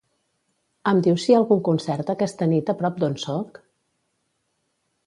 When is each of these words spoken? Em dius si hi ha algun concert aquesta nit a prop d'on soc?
Em 0.91 1.01
dius 1.07 1.25
si 1.27 1.29
hi 1.31 1.35
ha 1.35 1.41
algun 1.41 1.61
concert 1.67 2.09
aquesta 2.15 2.49
nit 2.55 2.73
a 2.75 2.79
prop 2.81 2.99
d'on 3.05 3.21
soc? 3.27 3.65